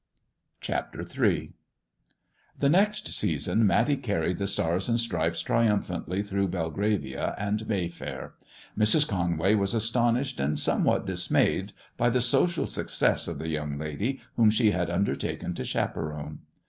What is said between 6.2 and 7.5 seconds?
through Belgravia